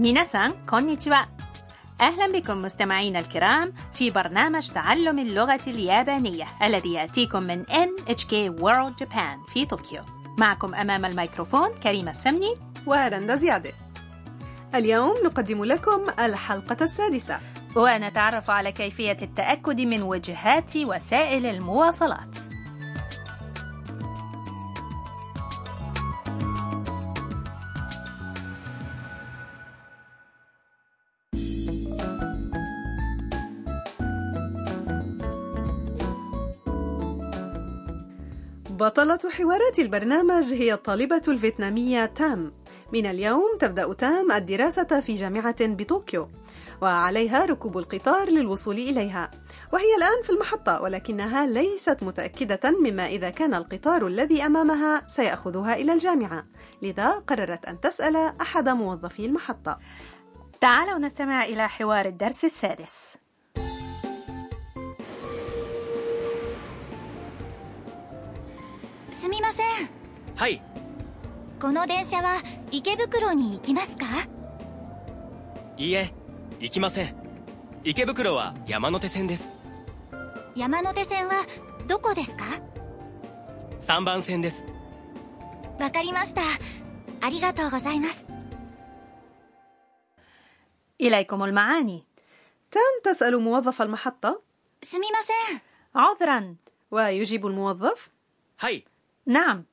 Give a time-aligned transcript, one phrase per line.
[0.00, 1.16] ميناسان كونيتشوا
[2.00, 9.52] أهلا بكم مستمعينا الكرام في برنامج تعلم اللغة اليابانية الذي يأتيكم من NHK World Japan
[9.52, 10.02] في طوكيو
[10.38, 12.54] معكم أمام الميكروفون كريمة السمني
[12.86, 13.70] ورندا زيادة
[14.74, 17.38] اليوم نقدم لكم الحلقة السادسة
[17.76, 22.38] ونتعرف على كيفية التأكد من وجهات وسائل المواصلات
[38.80, 42.52] بطلة حوارات البرنامج هي الطالبة الفيتنامية تام.
[42.92, 46.28] من اليوم تبدأ تام الدراسة في جامعة بطوكيو
[46.82, 49.30] وعليها ركوب القطار للوصول إليها.
[49.72, 55.92] وهي الآن في المحطة ولكنها ليست متأكدة مما إذا كان القطار الذي أمامها سيأخذها إلى
[55.92, 56.46] الجامعة.
[56.82, 59.78] لذا قررت أن تسأل أحد موظفي المحطة.
[60.60, 63.16] تعالوا نستمع إلى حوار الدرس السادس.
[70.39, 70.61] はい
[71.61, 74.05] この電車は池袋に行きますか
[75.77, 76.13] いいえ
[76.59, 77.15] 行きません
[77.83, 79.51] 池袋は山手線です
[80.55, 81.45] 山手線は
[81.87, 82.43] どこですか
[83.79, 84.65] 3番線です
[85.79, 86.41] わかりました
[87.21, 88.25] ありがとうございます
[91.01, 92.03] إليكم المعاني
[92.71, 94.41] تام تسأل موظف المحطة
[94.83, 95.61] すみません
[95.95, 96.55] عذرا
[96.91, 98.09] ويجيب الموظف
[98.57, 98.85] はい
[99.27, 99.65] نعم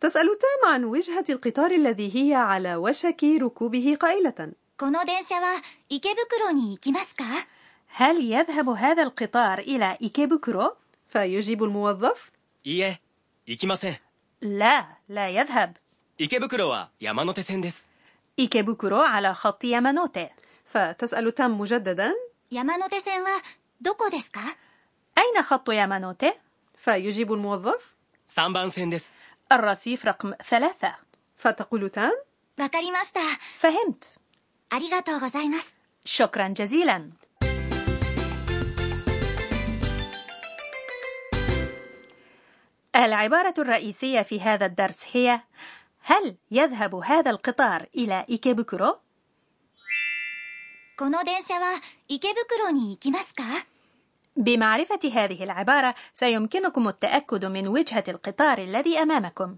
[0.00, 7.24] تسأل تام عن وجهة القطار الذي هي على وشك ركوبه قائلة この電車は池袋に行きますか
[7.88, 10.76] هل يذهب هذا القطار إلى إيكيبوكورو؟
[11.06, 12.32] فيجيب الموظف
[12.64, 13.00] いいえ
[13.46, 13.98] 行きません
[14.40, 15.74] لا لا يذهب
[16.18, 17.88] 池袋は山手線です
[18.38, 20.28] إيكيبوكورو على خط يامانوتي
[20.66, 22.12] فتسأل تام مجددا
[22.50, 23.28] 山手線は
[23.80, 24.40] どこですか
[25.18, 26.32] أين خط يامانوتي؟
[26.76, 27.96] فيجيب الموظف
[28.28, 29.14] 3番線です
[29.52, 30.94] الرصيف رقم ثلاثة
[31.36, 32.12] فتقول تام
[32.56, 33.20] わかりました
[33.58, 34.20] فهمت
[34.70, 37.10] ありがとうございます شكرا جزيلا
[42.96, 45.40] العبارة الرئيسية في هذا الدرس هي
[46.00, 49.00] هل يذهب هذا القطار إلى إيكيبوكورو؟
[50.96, 53.42] この電車は池袋に行きますか
[54.36, 59.56] بمعرفة هذه العبارة سيمكنكم التأكد من وجهة القطار الذي أمامكم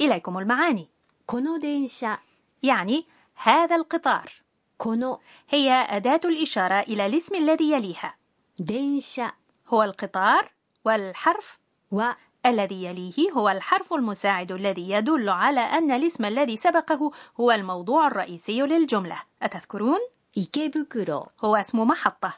[0.00, 0.88] إليكم المعاني
[1.26, 2.18] この電車
[2.62, 4.32] يعني هذا القطار
[4.78, 5.18] この
[5.48, 8.16] هي أداة الإشارة إلى الاسم الذي يليها
[8.62, 9.32] 電車
[9.68, 10.52] هو القطار
[10.84, 11.58] والحرف
[11.94, 18.06] は الذي يليه هو الحرف المساعد الذي يدل على أن الاسم الذي سبقه هو الموضوع
[18.06, 20.00] الرئيسي للجملة أتذكرون؟
[20.38, 22.32] 池袋 هو اسم محطة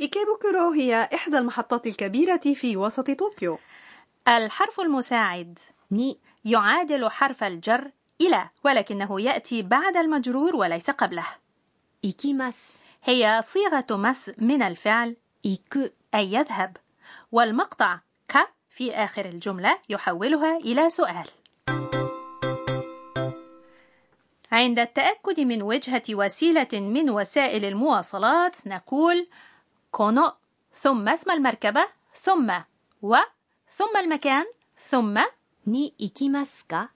[0.00, 3.58] إيكيبوكورو هي إحدى المحطات الكبيرة في وسط طوكيو.
[4.28, 5.58] الحرف المساعد
[5.90, 7.90] に يعادل حرف الجر
[8.20, 11.26] إلى ولكنه يأتي بعد المجرور وليس قبله.
[12.04, 12.72] 行きます.
[13.04, 16.76] هي صيغة ます من الفعل إيكو أي يذهب
[17.32, 17.98] والمقطع
[18.28, 18.36] ك
[18.70, 21.26] في آخر الجملة يحولها إلى سؤال.
[24.52, 29.28] عند التأكد من وجهة وسيلة من وسائل المواصلات نقول
[29.95, 30.31] كونو
[30.73, 32.51] ثم اسم المركبة ثم
[33.01, 33.15] و
[33.77, 34.45] ثم المكان
[34.89, 35.17] ثم
[35.67, 36.91] に行きますか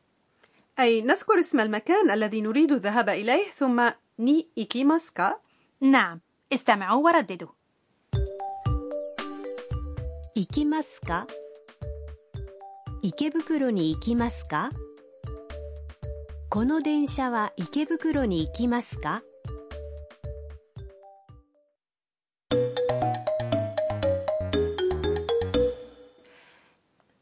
[0.79, 3.89] أي نذكر اسم المكان الذي نريد الذهاب إليه ثم
[4.19, 5.39] ني إيكيماسكا
[5.81, 6.21] نعم
[6.53, 7.47] استمعوا ورددوا
[10.35, 11.27] 行きますか
[13.01, 14.69] 池袋に行きますか
[16.49, 19.21] この電車は池袋に行きますか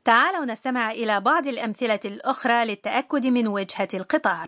[0.08, 4.48] تعالوا نستمع إلى بعض الأمثلة الأخرى للتأكد من وجهة القطار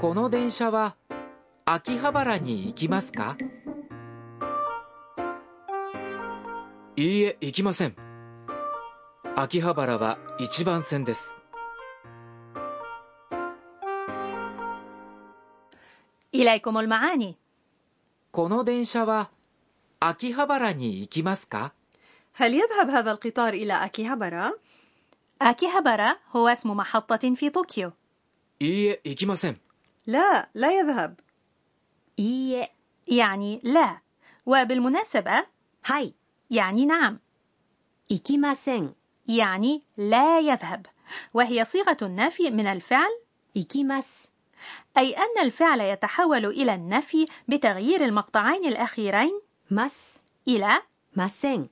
[0.00, 0.96] この電車は
[1.66, 3.36] 秋葉原に行きますか
[6.96, 7.94] いいえ行きません
[9.36, 11.36] 秋葉原は一番線です
[16.34, 17.36] إليكم المعاني
[18.32, 19.30] この電車は
[20.04, 21.72] 秋葉原に行きますか
[22.34, 24.52] هل يذهب هذا القطار إلى أكيهابارا؟
[25.42, 27.92] آكيهابارا هو اسم محطة في طوكيو
[28.60, 29.56] いいえ行きません
[30.06, 31.14] لا لا يذهب
[32.16, 32.70] いいえ
[33.08, 33.98] يعني لا
[34.46, 35.46] وبالمناسبة
[35.82, 36.14] はい
[36.50, 37.18] يعني نعم
[38.08, 38.94] 行きません
[39.26, 40.86] يعني لا يذهب
[41.34, 43.10] وهي صيغة النفي من الفعل
[43.54, 44.30] 行きます。
[44.98, 50.24] أي أن الفعل يتحول إلى النفي بتغيير المقطعين الأخيرين ます。
[50.46, 50.82] إلى
[51.14, 51.70] ません。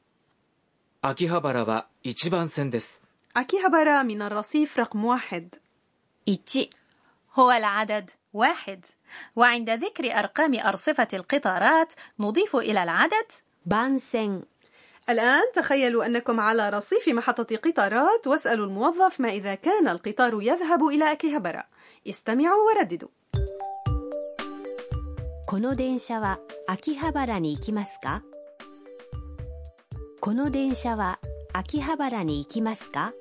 [1.01, 3.03] 秋葉原は1番線です。
[3.37, 5.55] أكيهابارا من الرصيف رقم واحد
[6.27, 6.71] 1、
[7.35, 8.85] هو العدد واحد
[9.37, 13.33] وعند ذكر أرقام أرصفة القطارات نضيف إلى العدد
[13.67, 14.45] 番線。
[15.09, 21.13] الآن تخيلوا أنكم على رصيف محطة قطارات واسألوا الموظف ما إذا كان القطار يذهب إلى
[21.13, 21.65] أكيهابارا
[22.09, 23.09] استمعوا ورددوا
[25.47, 28.23] この電車は秋葉原に行きますか
[30.21, 31.19] この電車は
[31.53, 33.13] 秋葉原に行きますか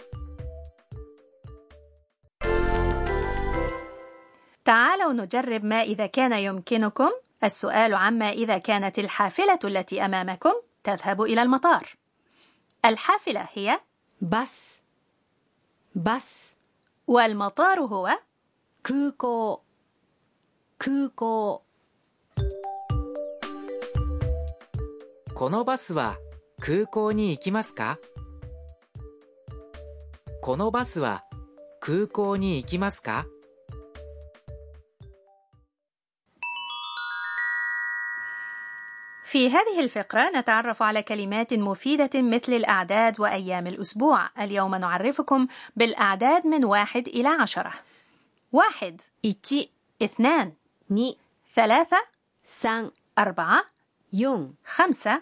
[4.66, 7.12] تعالوا نجرب ما إذا كان يمكنكم
[7.44, 10.54] السؤال عما إذا كانت الحافلة التي أمامكم
[10.84, 11.98] تذهب إلى المطار
[12.86, 13.80] الحافلة هي
[14.22, 14.82] バス。
[15.96, 16.58] バス。
[17.08, 18.10] والمطار هو
[18.84, 19.62] 空港。
[25.42, 26.18] このバスは
[26.60, 28.00] 空港に行きますか
[30.42, 31.24] このバスは
[31.80, 33.26] 空港に行きますか
[39.28, 46.66] في هذه الفقرة نتعرف على كلمات مفيدة مثل الأعداد وأيام الأسبوع اليوم نعرفكم بالأعداد من
[46.66, 47.72] واحد إلى عشرة
[48.52, 49.70] واحد 1、
[50.02, 50.54] اثنان
[50.92, 51.16] 2、
[51.56, 51.98] ثلاثة
[52.46, 53.66] 3、 أربعة
[54.14, 55.22] 4、 خمسة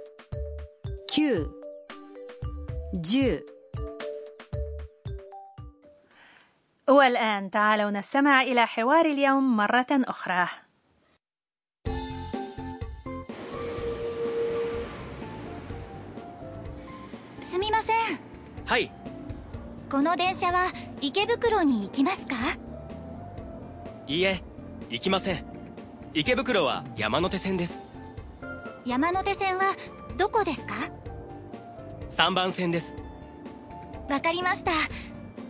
[1.10, 3.42] 9、10
[6.88, 10.48] والآن تعالوا نستمع إلى حوار اليوم مرة أخرى
[17.42, 17.96] すみません
[18.66, 18.90] はい
[19.90, 20.66] この電車は
[21.00, 22.34] 池袋に行きますか
[24.06, 24.42] いいえ
[24.90, 25.44] 行きません
[26.14, 27.80] 池袋は山手線です
[28.84, 29.74] 山手線は
[30.16, 30.74] どこですか
[32.10, 32.96] 3番線です
[34.08, 34.72] わかりました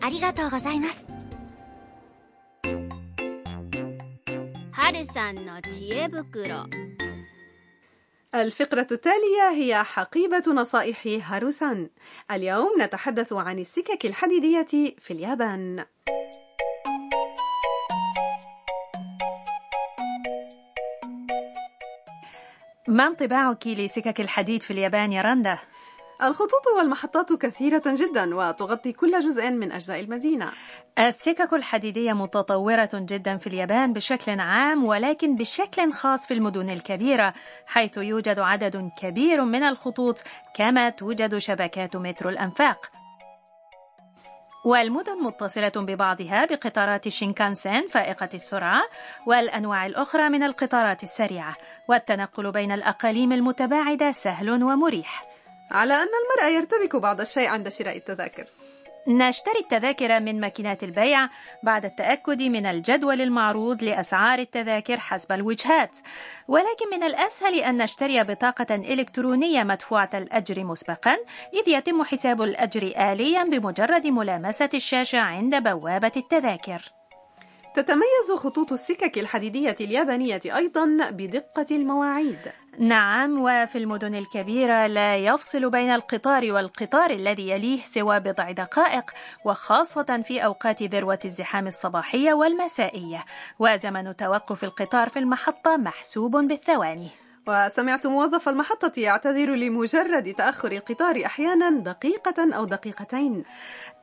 [0.01, 1.05] ありがとうございます
[4.73, 6.67] 春さんの知恵袋
[8.35, 11.91] الفقرة التالية هي حقيبة نصائح هاروسان
[12.31, 14.67] اليوم نتحدث عن السكك الحديدية
[14.99, 15.85] في اليابان
[22.89, 25.59] ما انطباعك لسكك الحديد في اليابان يا رندا؟
[26.24, 30.52] الخطوط والمحطات كثيرة جدا وتغطي كل جزء من أجزاء المدينة.
[31.00, 37.34] السكك الحديدية متطورة جدا في اليابان بشكل عام ولكن بشكل خاص في المدن الكبيرة
[37.66, 40.24] حيث يوجد عدد كبير من الخطوط
[40.56, 42.92] كما توجد شبكات مترو الأنفاق.
[44.66, 48.82] والمدن متصلة ببعضها بقطارات الشينكانسين فائقة السرعة
[49.28, 51.56] والأنواع الأخرى من القطارات السريعة.
[51.88, 55.31] والتنقل بين الأقاليم المتباعدة سهل ومريح.
[55.72, 58.46] على أن المرء يرتبك بعض الشيء عند شراء التذاكر.
[59.08, 61.30] نشتري التذاكر من ماكينات البيع
[61.64, 66.00] بعد التأكد من الجدول المعروض لأسعار التذاكر حسب الوجهات.
[66.48, 71.18] ولكن من الأسهل أن نشتري بطاقة إلكترونية مدفوعة الأجر مسبقا
[71.54, 77.01] إذ يتم حساب الأجر آليا بمجرد ملامسة الشاشة عند بوابة التذاكر.
[77.76, 82.52] تتميز خطوط السكك الحديدية اليابانية أيضا بدقة المواعيد.
[82.80, 89.12] نعم وفي المدن الكبيرة لا يفصل بين القطار والقطار الذي يليه سوى بضع دقائق
[89.46, 93.26] وخاصة في أوقات ذروة الزحام الصباحية والمسائية.
[93.60, 97.10] وزمن توقف القطار في المحطة محسوب بالثواني.
[97.48, 103.44] وسمعت موظف المحطة يعتذر لمجرد تأخر القطار أحيانا دقيقة أو دقيقتين.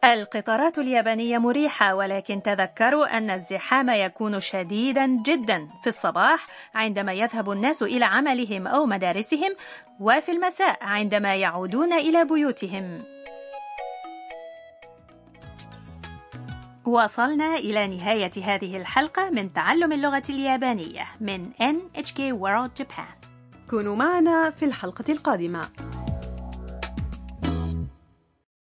[0.05, 7.83] القطارات اليابانية مريحة ولكن تذكروا أن الزحام يكون شديدا جدا في الصباح عندما يذهب الناس
[7.83, 9.57] إلى عملهم أو مدارسهم
[10.01, 13.03] وفي المساء عندما يعودون إلى بيوتهم.
[16.85, 23.18] وصلنا إلى نهاية هذه الحلقة من تعلم اللغة اليابانية من NHK World Japan.
[23.71, 25.69] كونوا معنا في الحلقة القادمة.